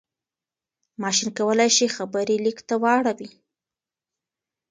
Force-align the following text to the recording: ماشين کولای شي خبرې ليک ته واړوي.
ماشين 1.01 1.29
کولای 1.39 1.69
شي 1.77 1.87
خبرې 1.95 2.35
ليک 2.45 2.59
ته 2.67 2.75
واړوي. 2.81 3.29